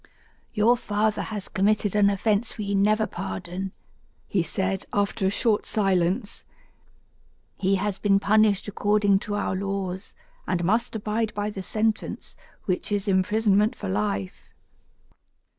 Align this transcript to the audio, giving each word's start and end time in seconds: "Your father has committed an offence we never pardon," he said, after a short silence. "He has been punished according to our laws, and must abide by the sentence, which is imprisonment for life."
"Your 0.55 0.77
father 0.77 1.21
has 1.21 1.47
committed 1.47 1.95
an 1.95 2.09
offence 2.09 2.57
we 2.57 2.73
never 2.73 3.05
pardon," 3.05 3.71
he 4.27 4.41
said, 4.41 4.87
after 4.91 5.27
a 5.27 5.29
short 5.29 5.63
silence. 5.63 6.43
"He 7.55 7.75
has 7.75 7.99
been 7.99 8.19
punished 8.19 8.67
according 8.67 9.19
to 9.19 9.35
our 9.35 9.55
laws, 9.55 10.15
and 10.47 10.63
must 10.63 10.95
abide 10.95 11.35
by 11.35 11.51
the 11.51 11.61
sentence, 11.61 12.35
which 12.65 12.91
is 12.91 13.07
imprisonment 13.07 13.75
for 13.75 13.89
life." 13.89 14.49